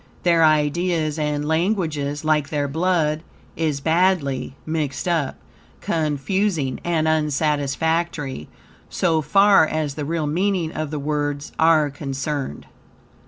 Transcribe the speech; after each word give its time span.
Their 0.23 0.43
ideas 0.43 1.19
and 1.19 1.47
language, 1.47 1.99
like 2.23 2.49
their 2.49 2.67
blood, 2.67 3.21
is 3.55 3.81
badly 3.81 4.55
mixed 4.65 5.07
up, 5.07 5.35
confusing, 5.79 6.79
and 6.83 7.07
unsatisfactory, 7.07 8.49
so 8.89 9.21
far 9.21 9.67
as 9.67 9.93
the 9.93 10.03
real 10.03 10.25
meaning 10.25 10.71
of 10.71 10.89
the 10.89 10.97
words 10.97 11.51
are 11.59 11.91
concerned. 11.91 12.65